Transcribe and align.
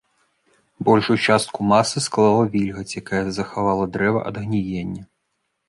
Большую 0.87 1.17
частку 1.25 1.65
масы 1.73 1.97
склала 2.05 2.41
вільгаць, 2.57 2.87
якая 3.03 3.21
захавала 3.37 3.85
дрэва 3.99 4.27
ад 4.33 4.43
гніення. 4.47 5.03